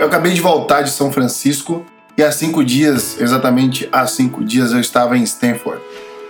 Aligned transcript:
Eu 0.00 0.06
acabei 0.06 0.32
de 0.32 0.40
voltar 0.40 0.80
de 0.80 0.88
São 0.88 1.12
Francisco 1.12 1.84
e 2.16 2.22
há 2.22 2.32
cinco 2.32 2.64
dias, 2.64 3.20
exatamente 3.20 3.86
há 3.92 4.06
cinco 4.06 4.42
dias, 4.42 4.72
eu 4.72 4.80
estava 4.80 5.14
em 5.18 5.22
Stanford. 5.24 5.78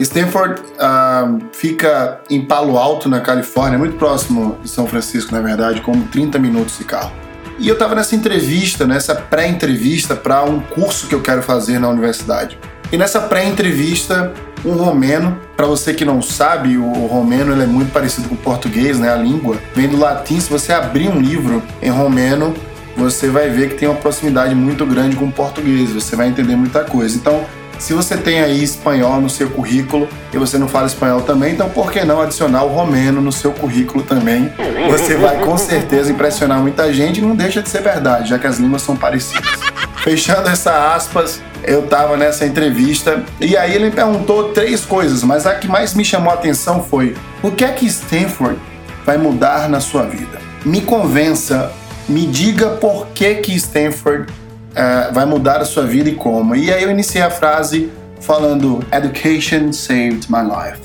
Stanford 0.01 0.61
uh, 0.61 1.39
fica 1.53 2.21
em 2.29 2.45
Palo 2.45 2.77
Alto, 2.77 3.09
na 3.09 3.21
Califórnia, 3.21 3.79
muito 3.79 3.97
próximo 3.97 4.59
de 4.61 4.69
São 4.69 4.89
Francisco, 4.89 5.33
na 5.33 5.41
verdade, 5.41 5.81
como 5.83 6.05
30 6.09 6.37
minutos 6.41 6.79
de 6.79 6.85
carro. 6.85 7.13
E 7.61 7.69
eu 7.69 7.75
estava 7.75 7.95
nessa 7.95 8.17
entrevista, 8.17 8.85
nessa 8.89 9.15
pré-entrevista 9.15 10.17
para 10.17 10.43
um 10.43 10.59
curso 10.59 11.07
que 11.07 11.15
eu 11.15 11.23
quero 11.23 11.41
fazer 11.41 11.79
na 11.79 11.89
universidade. 11.89 12.59
E 12.91 12.99
nessa 12.99 13.21
pré-entrevista, 13.21 14.35
um 14.65 14.73
romeno, 14.73 15.39
para 15.57 15.69
você 15.69 15.95
que 15.95 16.05
não 16.05 16.21
sabe, 16.21 16.77
o 16.77 17.07
romeno 17.07 17.53
ele 17.53 17.63
é 17.63 17.67
muito 17.67 17.93
parecido 17.93 18.29
com 18.29 18.35
o 18.35 18.39
português, 18.39 18.99
né? 18.99 19.13
A 19.13 19.17
língua 19.17 19.59
vem 19.77 19.87
do 19.87 19.97
latim. 19.97 20.41
Se 20.41 20.51
você 20.51 20.73
abrir 20.73 21.09
um 21.09 21.21
livro 21.21 21.63
em 21.81 21.91
romeno, 21.91 22.53
você 22.97 23.29
vai 23.29 23.49
ver 23.49 23.71
que 23.71 23.77
tem 23.77 23.89
uma 23.89 23.97
proximidade 23.97 24.55
muito 24.55 24.85
grande 24.85 25.17
com 25.17 25.27
o 25.27 25.33
português. 25.33 25.93
Você 25.93 26.17
vai 26.17 26.29
entender 26.29 26.57
muita 26.57 26.85
coisa. 26.85 27.17
Então, 27.17 27.45
se 27.81 27.95
você 27.95 28.15
tem 28.15 28.41
aí 28.41 28.63
espanhol 28.63 29.23
no 29.23 29.31
seu 29.31 29.49
currículo 29.49 30.07
e 30.33 30.37
você 30.37 30.59
não 30.59 30.69
fala 30.69 30.87
espanhol 30.87 31.23
também, 31.23 31.55
então 31.55 31.71
por 31.71 31.91
que 31.91 32.05
não 32.05 32.21
adicionar 32.21 32.63
o 32.63 32.69
romeno 32.69 33.23
no 33.23 33.33
seu 33.33 33.53
currículo 33.53 34.05
também? 34.05 34.53
Você 34.91 35.17
vai 35.17 35.43
com 35.43 35.57
certeza 35.57 36.13
impressionar 36.13 36.61
muita 36.61 36.93
gente 36.93 37.19
e 37.19 37.23
não 37.23 37.35
deixa 37.35 37.63
de 37.63 37.71
ser 37.71 37.81
verdade, 37.81 38.29
já 38.29 38.39
que 38.39 38.47
as 38.47 38.59
línguas 38.59 38.83
são 38.83 38.95
parecidas. 38.95 39.61
Fechando 40.05 40.51
essa 40.51 40.95
aspas, 40.95 41.41
eu 41.65 41.83
tava 41.83 42.19
nessa 42.19 42.45
entrevista 42.45 43.23
e 43.41 43.57
aí 43.57 43.75
ele 43.75 43.87
me 43.87 43.91
perguntou 43.91 44.51
três 44.51 44.85
coisas, 44.85 45.23
mas 45.23 45.47
a 45.47 45.55
que 45.55 45.67
mais 45.67 45.95
me 45.95 46.05
chamou 46.05 46.31
a 46.31 46.35
atenção 46.35 46.83
foi: 46.83 47.17
o 47.43 47.51
que 47.51 47.65
é 47.65 47.69
que 47.69 47.87
Stanford 47.87 48.59
vai 49.07 49.17
mudar 49.17 49.71
na 49.71 49.81
sua 49.81 50.03
vida? 50.03 50.39
Me 50.65 50.83
convença, 50.83 51.73
me 52.11 52.27
diga 52.27 52.71
por 52.71 53.07
que 53.15 53.37
que 53.37 53.55
Stanford 53.55 54.33
uh, 54.33 55.15
vai 55.15 55.25
mudar 55.25 55.61
a 55.61 55.65
sua 55.65 55.85
vida 55.85 56.09
e 56.11 56.15
como. 56.17 56.57
E 56.57 56.73
aí 56.73 56.83
eu 56.83 56.91
iniciei 56.91 57.23
a 57.23 57.31
frase 57.31 57.89
falando 58.21 58.85
Education 58.93 59.73
saved 59.73 60.27
my 60.29 60.43
life. 60.43 60.81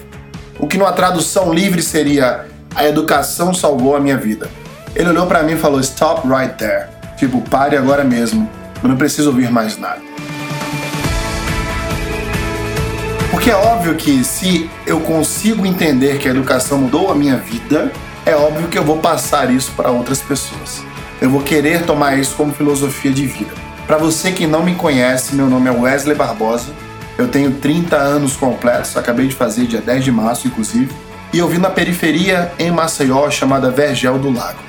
O 0.59 0.67
que 0.67 0.77
numa 0.77 0.93
tradução 0.93 1.51
livre 1.51 1.81
seria 1.81 2.45
a 2.75 2.87
educação 2.87 3.53
salvou 3.55 3.95
a 3.95 3.99
minha 3.99 4.17
vida. 4.17 4.47
Ele 4.95 5.09
olhou 5.09 5.25
para 5.25 5.41
mim 5.41 5.53
e 5.53 5.57
falou 5.57 5.79
stop 5.79 6.27
right 6.27 6.53
there. 6.57 6.85
Tipo, 7.17 7.41
pare 7.41 7.75
agora 7.75 8.03
mesmo. 8.03 8.47
Eu 8.83 8.89
não 8.89 8.95
preciso 8.95 9.29
ouvir 9.29 9.49
mais 9.49 9.77
nada. 9.79 10.01
Porque 13.31 13.49
é 13.49 13.55
óbvio 13.55 13.95
que 13.95 14.23
se 14.23 14.69
eu 14.85 14.99
consigo 14.99 15.65
entender 15.65 16.19
que 16.19 16.27
a 16.27 16.31
educação 16.31 16.77
mudou 16.77 17.11
a 17.11 17.15
minha 17.15 17.37
vida, 17.37 17.91
é 18.25 18.35
óbvio 18.35 18.67
que 18.67 18.77
eu 18.77 18.83
vou 18.83 18.97
passar 18.97 19.51
isso 19.51 19.71
para 19.75 19.89
outras 19.89 20.21
pessoas. 20.21 20.83
Eu 21.21 21.29
vou 21.29 21.41
querer 21.41 21.83
tomar 21.83 22.19
isso 22.19 22.35
como 22.35 22.53
filosofia 22.53 23.11
de 23.11 23.25
vida. 23.25 23.51
Para 23.87 23.97
você 23.97 24.31
que 24.31 24.45
não 24.45 24.63
me 24.63 24.75
conhece, 24.75 25.35
meu 25.35 25.47
nome 25.47 25.69
é 25.69 25.71
Wesley 25.71 26.15
Barbosa. 26.15 26.73
Eu 27.17 27.29
tenho 27.29 27.51
30 27.51 27.95
anos 27.95 28.35
completos, 28.35 28.97
acabei 28.97 29.27
de 29.27 29.35
fazer 29.35 29.65
dia 29.65 29.79
10 29.79 30.03
de 30.03 30.11
março, 30.11 30.47
inclusive. 30.47 30.89
E 31.31 31.39
eu 31.39 31.47
vim 31.47 31.59
na 31.59 31.69
periferia 31.69 32.51
em 32.59 32.69
Maceió, 32.69 33.29
chamada 33.29 33.71
Vergel 33.71 34.19
do 34.19 34.29
Lago. 34.29 34.59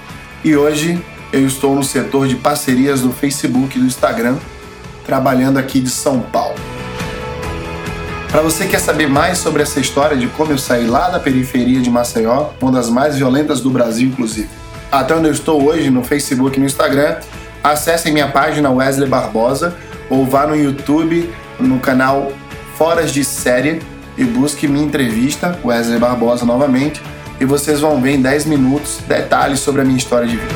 E 0.45 0.57
hoje 0.57 1.03
eu 1.33 1.45
estou 1.45 1.75
no 1.75 1.83
setor 1.83 2.29
de 2.29 2.37
parcerias 2.37 3.01
do 3.01 3.13
Facebook 3.13 3.77
e 3.77 3.81
do 3.81 3.87
Instagram, 3.87 4.37
trabalhando 5.05 5.59
aqui 5.59 5.81
de 5.81 5.91
São 5.91 6.21
Paulo. 6.21 6.55
Para 8.31 8.43
você 8.43 8.65
que 8.65 8.73
quer 8.73 8.81
saber 8.81 9.09
mais 9.09 9.39
sobre 9.39 9.63
essa 9.63 9.81
história 9.81 10.17
de 10.17 10.29
como 10.29 10.53
eu 10.53 10.59
saí 10.59 10.87
lá 10.87 11.09
da 11.09 11.19
periferia 11.19 11.81
de 11.81 11.91
Maceió, 11.91 12.51
uma 12.61 12.71
das 12.71 12.89
mais 12.89 13.17
violentas 13.17 13.61
do 13.61 13.71
Brasil, 13.71 14.09
inclusive, 14.09 14.49
até 14.91 15.15
onde 15.15 15.29
eu 15.29 15.33
estou 15.33 15.63
hoje 15.63 15.91
no 15.91 16.03
Facebook 16.03 16.57
e 16.57 16.61
no 16.61 16.67
Instagram, 16.67 17.17
acessem 17.63 18.13
minha 18.13 18.29
página 18.29 18.71
Wesley 18.71 19.09
Barbosa 19.09 19.75
ou 20.09 20.25
vá 20.25 20.47
no 20.47 20.57
YouTube, 20.57 21.29
no 21.59 21.81
canal 21.81 22.33
Foras 22.77 23.13
de 23.13 23.25
Série 23.25 23.81
e 24.17 24.25
busque 24.25 24.69
minha 24.69 24.85
entrevista, 24.85 25.59
Wesley 25.65 25.99
Barbosa 25.99 26.45
novamente, 26.45 27.03
e 27.41 27.45
vocês 27.45 27.81
vão 27.81 28.01
ver 28.01 28.13
em 28.13 28.23
10 28.23 28.47
minutos 28.47 29.01
detalhes 29.07 29.61
sobre 29.61 29.83
a 29.83 29.85
minha 29.85 29.99
história 29.99 30.27
de 30.27 30.37
vida. 30.37 30.55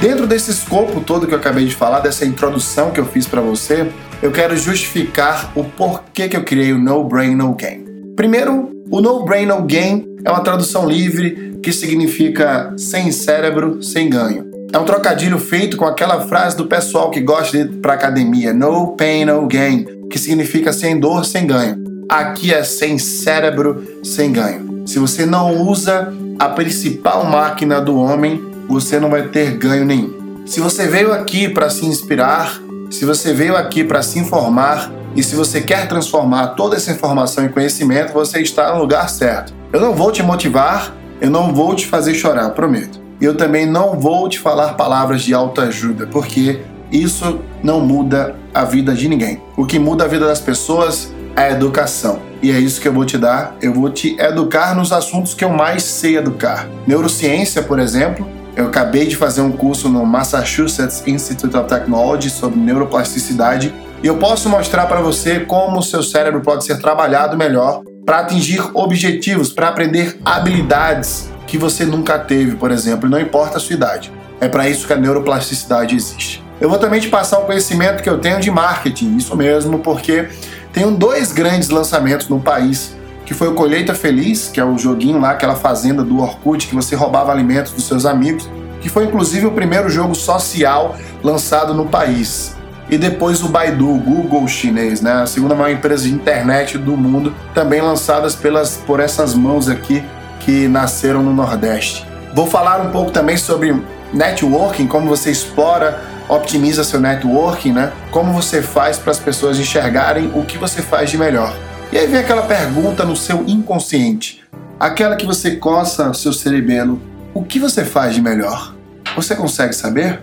Dentro 0.00 0.26
desse 0.26 0.50
escopo 0.50 1.00
todo 1.00 1.28
que 1.28 1.34
eu 1.34 1.38
acabei 1.38 1.64
de 1.64 1.76
falar, 1.76 2.00
dessa 2.00 2.26
introdução 2.26 2.90
que 2.90 2.98
eu 2.98 3.06
fiz 3.06 3.26
para 3.26 3.40
você, 3.40 3.88
eu 4.20 4.32
quero 4.32 4.56
justificar 4.56 5.52
o 5.54 5.62
porquê 5.62 6.28
que 6.28 6.36
eu 6.36 6.42
criei 6.42 6.72
o 6.72 6.78
No 6.78 7.04
Brain 7.04 7.36
No 7.36 7.54
Game. 7.54 8.14
Primeiro, 8.16 8.70
o 8.90 9.00
No 9.00 9.24
Brain 9.24 9.46
No 9.46 9.62
Game 9.62 10.04
é 10.24 10.30
uma 10.30 10.40
tradução 10.40 10.88
livre 10.88 11.51
que 11.62 11.72
significa 11.72 12.72
sem 12.76 13.12
cérebro, 13.12 13.82
sem 13.82 14.10
ganho. 14.10 14.50
É 14.72 14.78
um 14.78 14.84
trocadilho 14.84 15.38
feito 15.38 15.76
com 15.76 15.84
aquela 15.84 16.22
frase 16.22 16.56
do 16.56 16.66
pessoal 16.66 17.10
que 17.10 17.20
gosta 17.20 17.56
de 17.56 17.64
ir 17.64 17.68
pra 17.80 17.92
academia: 17.92 18.52
No 18.52 18.96
pain, 18.96 19.26
no 19.26 19.46
gain, 19.46 19.86
que 20.10 20.18
significa 20.18 20.72
sem 20.72 20.98
dor, 20.98 21.24
sem 21.24 21.46
ganho. 21.46 21.76
Aqui 22.08 22.52
é 22.52 22.64
sem 22.64 22.98
cérebro, 22.98 23.86
sem 24.02 24.32
ganho. 24.32 24.82
Se 24.86 24.98
você 24.98 25.24
não 25.24 25.62
usa 25.62 26.12
a 26.38 26.48
principal 26.48 27.24
máquina 27.24 27.80
do 27.80 27.96
homem, 27.96 28.42
você 28.68 28.98
não 28.98 29.10
vai 29.10 29.28
ter 29.28 29.56
ganho 29.56 29.84
nenhum. 29.84 30.42
Se 30.44 30.60
você 30.60 30.88
veio 30.88 31.12
aqui 31.12 31.48
para 31.48 31.70
se 31.70 31.86
inspirar, 31.86 32.60
se 32.90 33.04
você 33.04 33.32
veio 33.32 33.56
aqui 33.56 33.84
para 33.84 34.02
se 34.02 34.18
informar 34.18 34.90
e 35.14 35.22
se 35.22 35.36
você 35.36 35.60
quer 35.60 35.86
transformar 35.86 36.48
toda 36.48 36.76
essa 36.76 36.90
informação 36.90 37.44
em 37.44 37.48
conhecimento, 37.48 38.12
você 38.12 38.40
está 38.40 38.74
no 38.74 38.80
lugar 38.80 39.08
certo. 39.08 39.54
Eu 39.72 39.80
não 39.80 39.94
vou 39.94 40.10
te 40.10 40.22
motivar, 40.22 40.94
eu 41.22 41.30
não 41.30 41.54
vou 41.54 41.72
te 41.76 41.86
fazer 41.86 42.14
chorar, 42.14 42.50
prometo. 42.50 43.00
Eu 43.20 43.36
também 43.36 43.64
não 43.64 43.98
vou 43.98 44.28
te 44.28 44.40
falar 44.40 44.74
palavras 44.74 45.22
de 45.22 45.32
autoajuda, 45.32 46.08
porque 46.08 46.62
isso 46.90 47.38
não 47.62 47.80
muda 47.80 48.34
a 48.52 48.64
vida 48.64 48.92
de 48.92 49.08
ninguém. 49.08 49.40
O 49.56 49.64
que 49.64 49.78
muda 49.78 50.02
a 50.02 50.08
vida 50.08 50.26
das 50.26 50.40
pessoas 50.40 51.14
é 51.36 51.42
a 51.42 51.50
educação. 51.52 52.18
E 52.42 52.50
é 52.50 52.58
isso 52.58 52.80
que 52.80 52.88
eu 52.88 52.92
vou 52.92 53.04
te 53.04 53.16
dar. 53.16 53.54
Eu 53.62 53.72
vou 53.72 53.88
te 53.88 54.16
educar 54.20 54.74
nos 54.74 54.92
assuntos 54.92 55.32
que 55.32 55.44
eu 55.44 55.50
mais 55.50 55.84
sei 55.84 56.16
educar. 56.16 56.68
Neurociência, 56.88 57.62
por 57.62 57.78
exemplo. 57.78 58.26
Eu 58.56 58.66
acabei 58.66 59.06
de 59.06 59.14
fazer 59.14 59.42
um 59.42 59.52
curso 59.52 59.88
no 59.88 60.04
Massachusetts 60.04 61.04
Institute 61.06 61.56
of 61.56 61.68
Technology 61.68 62.30
sobre 62.30 62.58
neuroplasticidade 62.58 63.72
e 64.02 64.08
eu 64.08 64.16
posso 64.16 64.48
mostrar 64.48 64.86
para 64.86 65.00
você 65.00 65.40
como 65.40 65.78
o 65.78 65.82
seu 65.82 66.02
cérebro 66.02 66.40
pode 66.40 66.64
ser 66.64 66.80
trabalhado 66.80 67.38
melhor 67.38 67.82
para 68.04 68.20
atingir 68.20 68.62
objetivos, 68.74 69.52
para 69.52 69.68
aprender 69.68 70.18
habilidades 70.24 71.30
que 71.46 71.56
você 71.56 71.84
nunca 71.84 72.18
teve, 72.18 72.56
por 72.56 72.70
exemplo, 72.70 73.08
não 73.08 73.20
importa 73.20 73.58
a 73.58 73.60
sua 73.60 73.74
idade. 73.74 74.12
É 74.40 74.48
para 74.48 74.68
isso 74.68 74.86
que 74.86 74.92
a 74.92 74.96
neuroplasticidade 74.96 75.94
existe. 75.94 76.42
Eu 76.60 76.68
vou 76.68 76.78
também 76.78 77.00
te 77.00 77.08
passar 77.08 77.38
um 77.38 77.44
conhecimento 77.44 78.02
que 78.02 78.08
eu 78.08 78.18
tenho 78.18 78.40
de 78.40 78.50
marketing, 78.50 79.16
isso 79.16 79.36
mesmo, 79.36 79.78
porque 79.78 80.28
tenho 80.72 80.90
dois 80.92 81.32
grandes 81.32 81.68
lançamentos 81.68 82.28
no 82.28 82.40
país, 82.40 82.96
que 83.24 83.34
foi 83.34 83.48
o 83.48 83.54
Colheita 83.54 83.94
Feliz, 83.94 84.48
que 84.48 84.58
é 84.58 84.64
o 84.64 84.78
joguinho 84.78 85.20
lá, 85.20 85.30
aquela 85.30 85.54
fazenda 85.54 86.02
do 86.02 86.20
Orkut 86.20 86.66
que 86.66 86.74
você 86.74 86.96
roubava 86.96 87.30
alimentos 87.30 87.72
dos 87.72 87.86
seus 87.86 88.04
amigos, 88.04 88.48
que 88.80 88.88
foi 88.88 89.04
inclusive 89.04 89.46
o 89.46 89.52
primeiro 89.52 89.88
jogo 89.88 90.14
social 90.14 90.96
lançado 91.22 91.72
no 91.72 91.86
país. 91.86 92.51
E 92.92 92.98
depois 92.98 93.42
o 93.42 93.48
Baidu, 93.48 93.88
o 93.88 93.98
Google 93.98 94.46
chinês, 94.46 95.00
né? 95.00 95.22
a 95.22 95.26
segunda 95.26 95.54
maior 95.54 95.74
empresa 95.74 96.02
de 96.02 96.12
internet 96.12 96.76
do 96.76 96.94
mundo, 96.94 97.34
também 97.54 97.80
lançadas 97.80 98.34
pelas, 98.34 98.76
por 98.76 99.00
essas 99.00 99.34
mãos 99.34 99.66
aqui 99.66 100.04
que 100.40 100.68
nasceram 100.68 101.22
no 101.22 101.32
Nordeste. 101.32 102.06
Vou 102.34 102.46
falar 102.46 102.82
um 102.82 102.90
pouco 102.90 103.10
também 103.10 103.34
sobre 103.38 103.74
networking, 104.12 104.86
como 104.86 105.08
você 105.08 105.30
explora, 105.30 106.02
optimiza 106.28 106.84
seu 106.84 107.00
networking, 107.00 107.72
né? 107.72 107.90
Como 108.10 108.30
você 108.30 108.60
faz 108.60 108.98
para 108.98 109.12
as 109.12 109.18
pessoas 109.18 109.58
enxergarem 109.58 110.30
o 110.34 110.44
que 110.44 110.58
você 110.58 110.82
faz 110.82 111.08
de 111.08 111.16
melhor. 111.16 111.56
E 111.90 111.96
aí 111.96 112.06
vem 112.06 112.20
aquela 112.20 112.42
pergunta 112.42 113.06
no 113.06 113.16
seu 113.16 113.42
inconsciente, 113.46 114.44
aquela 114.78 115.16
que 115.16 115.24
você 115.24 115.52
coça 115.52 116.12
seu 116.12 116.34
cerebelo: 116.34 117.00
o 117.32 117.42
que 117.42 117.58
você 117.58 117.86
faz 117.86 118.14
de 118.14 118.20
melhor? 118.20 118.74
Você 119.16 119.34
consegue 119.34 119.72
saber? 119.72 120.20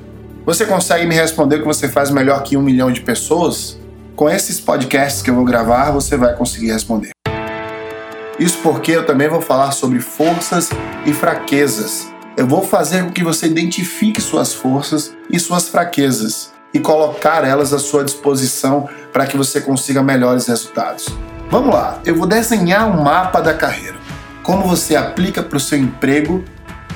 Você 0.49 0.65
consegue 0.65 1.05
me 1.05 1.13
responder 1.13 1.57
o 1.57 1.59
que 1.59 1.67
você 1.67 1.87
faz 1.87 2.09
melhor 2.09 2.41
que 2.41 2.57
um 2.57 2.61
milhão 2.63 2.91
de 2.91 3.01
pessoas? 3.01 3.77
Com 4.15 4.27
esses 4.27 4.59
podcasts 4.59 5.21
que 5.21 5.29
eu 5.29 5.35
vou 5.35 5.45
gravar, 5.45 5.91
você 5.91 6.17
vai 6.17 6.35
conseguir 6.35 6.71
responder. 6.71 7.11
Isso 8.39 8.57
porque 8.63 8.93
eu 8.93 9.05
também 9.05 9.29
vou 9.29 9.41
falar 9.41 9.69
sobre 9.73 9.99
forças 9.99 10.71
e 11.05 11.13
fraquezas. 11.13 12.11
Eu 12.35 12.47
vou 12.47 12.63
fazer 12.63 13.03
com 13.03 13.11
que 13.11 13.23
você 13.23 13.45
identifique 13.45 14.19
suas 14.19 14.51
forças 14.51 15.15
e 15.29 15.39
suas 15.39 15.69
fraquezas 15.69 16.51
e 16.73 16.79
colocar 16.79 17.45
elas 17.45 17.71
à 17.71 17.77
sua 17.77 18.03
disposição 18.03 18.89
para 19.13 19.27
que 19.27 19.37
você 19.37 19.61
consiga 19.61 20.01
melhores 20.01 20.47
resultados. 20.47 21.09
Vamos 21.51 21.71
lá, 21.71 22.01
eu 22.03 22.15
vou 22.15 22.25
desenhar 22.25 22.89
um 22.89 23.03
mapa 23.03 23.39
da 23.39 23.53
carreira. 23.53 23.97
Como 24.41 24.67
você 24.67 24.95
aplica 24.95 25.43
para 25.43 25.57
o 25.57 25.61
seu 25.61 25.77
emprego, 25.77 26.43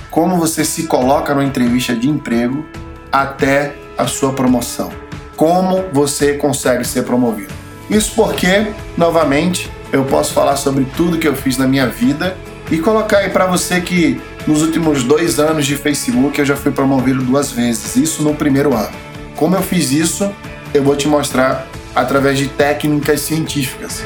como 0.09 0.37
você 0.37 0.65
se 0.65 0.87
coloca 0.87 1.35
numa 1.35 1.45
entrevista 1.45 1.95
de 1.95 2.09
emprego 2.09 2.65
até 3.13 3.75
a 3.95 4.07
sua 4.07 4.33
promoção. 4.33 4.91
Como 5.35 5.85
você 5.93 6.33
consegue 6.33 6.83
ser 6.83 7.03
promovido. 7.03 7.53
Isso 7.89 8.13
porque, 8.15 8.73
novamente, 8.97 9.69
eu 9.91 10.03
posso 10.05 10.33
falar 10.33 10.55
sobre 10.55 10.85
tudo 10.97 11.19
que 11.19 11.27
eu 11.27 11.35
fiz 11.35 11.57
na 11.57 11.67
minha 11.67 11.87
vida 11.87 12.35
e 12.71 12.79
colocar 12.79 13.19
aí 13.19 13.29
para 13.29 13.45
você 13.45 13.79
que 13.79 14.19
nos 14.47 14.63
últimos 14.63 15.03
dois 15.03 15.39
anos 15.39 15.65
de 15.65 15.75
Facebook 15.75 16.39
eu 16.39 16.45
já 16.45 16.55
fui 16.55 16.71
promovido 16.71 17.21
duas 17.21 17.51
vezes, 17.51 17.95
isso 17.95 18.23
no 18.23 18.33
primeiro 18.33 18.75
ano. 18.75 18.95
Como 19.35 19.55
eu 19.55 19.61
fiz 19.61 19.91
isso, 19.91 20.31
eu 20.73 20.83
vou 20.83 20.95
te 20.95 21.07
mostrar 21.07 21.67
através 21.95 22.37
de 22.37 22.47
técnicas 22.47 23.21
científicas. 23.21 24.03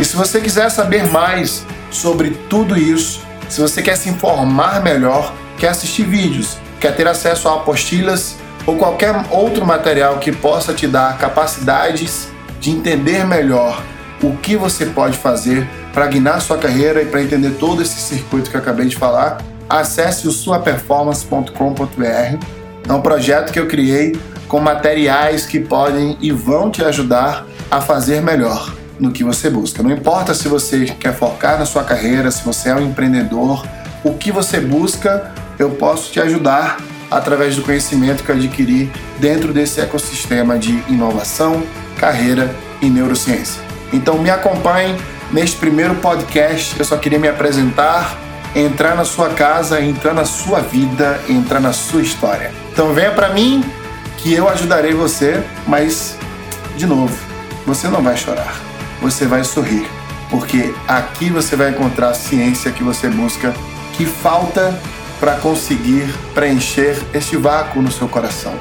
E 0.00 0.04
se 0.04 0.16
você 0.16 0.40
quiser 0.40 0.70
saber 0.70 1.06
mais 1.06 1.64
sobre 1.90 2.30
tudo 2.48 2.76
isso, 2.76 3.20
se 3.48 3.60
você 3.60 3.80
quer 3.80 3.96
se 3.96 4.08
informar 4.08 4.82
melhor, 4.82 5.32
quer 5.56 5.68
assistir 5.68 6.02
vídeos, 6.04 6.58
quer 6.84 6.94
ter 6.94 7.08
acesso 7.08 7.48
a 7.48 7.54
apostilas 7.54 8.36
ou 8.66 8.76
qualquer 8.76 9.14
outro 9.30 9.64
material 9.64 10.18
que 10.18 10.30
possa 10.30 10.74
te 10.74 10.86
dar 10.86 11.16
capacidades 11.16 12.28
de 12.60 12.72
entender 12.72 13.24
melhor 13.24 13.82
o 14.22 14.36
que 14.36 14.54
você 14.54 14.84
pode 14.84 15.16
fazer 15.16 15.66
para 15.94 16.06
guiar 16.06 16.42
sua 16.42 16.58
carreira 16.58 17.00
e 17.00 17.06
para 17.06 17.22
entender 17.22 17.52
todo 17.52 17.80
esse 17.80 17.98
circuito 17.98 18.50
que 18.50 18.56
eu 18.56 18.60
acabei 18.60 18.84
de 18.84 18.96
falar, 18.96 19.38
acesse 19.66 20.28
o 20.28 20.30
suaperformance.com.br. 20.30 22.46
É 22.86 22.92
um 22.92 23.00
projeto 23.00 23.50
que 23.50 23.58
eu 23.58 23.66
criei 23.66 24.20
com 24.46 24.60
materiais 24.60 25.46
que 25.46 25.60
podem 25.60 26.18
e 26.20 26.32
vão 26.32 26.70
te 26.70 26.84
ajudar 26.84 27.46
a 27.70 27.80
fazer 27.80 28.20
melhor 28.20 28.74
no 29.00 29.10
que 29.10 29.24
você 29.24 29.48
busca. 29.48 29.82
Não 29.82 29.90
importa 29.90 30.34
se 30.34 30.48
você 30.48 30.84
quer 30.84 31.14
focar 31.14 31.58
na 31.58 31.64
sua 31.64 31.82
carreira, 31.82 32.30
se 32.30 32.44
você 32.44 32.68
é 32.68 32.74
um 32.74 32.82
empreendedor, 32.82 33.66
o 34.04 34.12
que 34.12 34.30
você 34.30 34.60
busca, 34.60 35.32
eu 35.58 35.70
posso 35.70 36.10
te 36.12 36.20
ajudar 36.20 36.78
através 37.10 37.56
do 37.56 37.62
conhecimento 37.62 38.24
que 38.24 38.30
eu 38.30 38.34
adquiri 38.34 38.90
dentro 39.18 39.52
desse 39.52 39.80
ecossistema 39.80 40.58
de 40.58 40.82
inovação, 40.88 41.62
carreira 41.98 42.54
e 42.80 42.90
neurociência. 42.90 43.62
Então 43.92 44.18
me 44.18 44.30
acompanhe 44.30 44.96
neste 45.30 45.56
primeiro 45.56 45.94
podcast. 45.96 46.74
Eu 46.78 46.84
só 46.84 46.96
queria 46.96 47.18
me 47.18 47.28
apresentar, 47.28 48.18
entrar 48.54 48.96
na 48.96 49.04
sua 49.04 49.30
casa, 49.30 49.80
entrar 49.80 50.14
na 50.14 50.24
sua 50.24 50.60
vida, 50.60 51.20
entrar 51.28 51.60
na 51.60 51.72
sua 51.72 52.02
história. 52.02 52.52
Então 52.72 52.92
venha 52.92 53.12
para 53.12 53.30
mim 53.30 53.64
que 54.18 54.32
eu 54.32 54.48
ajudarei 54.48 54.92
você, 54.92 55.42
mas 55.66 56.16
de 56.76 56.86
novo, 56.86 57.16
você 57.66 57.88
não 57.88 58.02
vai 58.02 58.16
chorar. 58.16 58.54
Você 59.00 59.26
vai 59.26 59.44
sorrir, 59.44 59.86
porque 60.30 60.74
aqui 60.88 61.28
você 61.28 61.56
vai 61.56 61.70
encontrar 61.70 62.08
a 62.08 62.14
ciência 62.14 62.72
que 62.72 62.82
você 62.82 63.08
busca, 63.08 63.54
que 63.96 64.06
falta 64.06 64.76
para 65.24 65.36
conseguir 65.36 66.04
preencher 66.34 66.98
este 67.14 67.34
vácuo 67.34 67.80
no 67.80 67.90
seu 67.90 68.06
coração, 68.06 68.52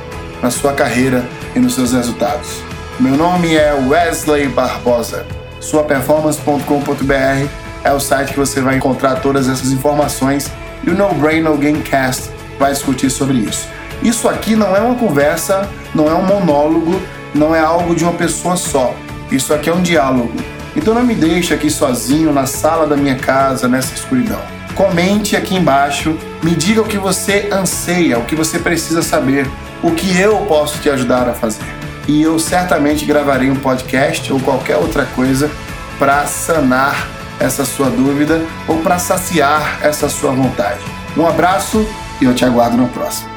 na 0.42 0.50
sua 0.50 0.72
carreira 0.72 1.26
e 1.54 1.60
nos 1.60 1.76
seus 1.76 1.92
resultados. 1.92 2.62
Meu 2.98 3.18
nome 3.18 3.54
é 3.54 3.74
Wesley 3.74 4.48
Barbosa. 4.48 5.26
Suaperformance.com.br 5.60 7.50
é 7.84 7.92
o 7.92 8.00
site 8.00 8.32
que 8.32 8.40
você 8.40 8.62
vai 8.62 8.78
encontrar 8.78 9.16
todas 9.16 9.50
essas 9.50 9.74
informações 9.74 10.50
e 10.88 10.90
o 10.90 10.96
No 10.96 11.14
Brain 11.16 11.42
No 11.42 11.58
Gamecast 11.58 12.30
vai 12.58 12.72
discutir 12.72 13.10
sobre 13.10 13.40
isso. 13.40 13.68
Isso 14.02 14.30
aqui 14.30 14.56
não 14.56 14.74
é 14.74 14.80
uma 14.80 14.96
conversa, 14.96 15.70
não 15.94 16.08
é 16.08 16.14
um 16.14 16.24
monólogo, 16.26 16.98
não 17.36 17.54
é 17.54 17.60
algo 17.60 17.94
de 17.94 18.06
uma 18.06 18.14
pessoa 18.14 18.56
só. 18.56 18.96
Isso 19.30 19.54
aqui 19.54 19.70
é 19.70 19.74
um 19.74 19.82
diálogo. 19.82 20.32
Então 20.78 20.94
não 20.94 21.04
me 21.04 21.14
deixe 21.14 21.54
aqui 21.54 21.70
sozinho 21.70 22.32
na 22.32 22.46
sala 22.46 22.88
da 22.88 22.96
minha 22.96 23.18
casa 23.18 23.68
nessa 23.68 23.94
escuridão. 23.94 24.63
Comente 24.76 25.36
aqui 25.36 25.56
embaixo, 25.56 26.18
me 26.42 26.52
diga 26.52 26.82
o 26.82 26.88
que 26.88 26.98
você 26.98 27.50
anseia, 27.52 28.18
o 28.18 28.26
que 28.26 28.36
você 28.36 28.58
precisa 28.58 29.04
saber, 29.04 29.48
o 29.84 29.92
que 29.92 30.20
eu 30.20 30.38
posso 30.48 30.80
te 30.80 30.90
ajudar 30.90 31.30
a 31.30 31.34
fazer. 31.34 31.66
E 32.08 32.22
eu 32.22 32.40
certamente 32.40 33.06
gravarei 33.06 33.52
um 33.52 33.56
podcast 33.56 34.34
ou 34.34 34.40
qualquer 34.40 34.78
outra 34.78 35.06
coisa 35.06 35.50
para 36.00 36.26
sanar 36.26 37.08
essa 37.40 37.66
sua 37.66 37.90
dúvida 37.90 38.42
ou 38.68 38.78
para 38.80 38.98
saciar 38.98 39.80
essa 39.84 40.10
sua 40.10 40.32
vontade. 40.32 40.80
Um 41.16 41.28
abraço 41.28 41.88
e 42.20 42.26
eu 42.26 42.34
te 42.34 42.44
aguardo 42.44 42.76
no 42.76 42.88
próximo. 42.90 43.33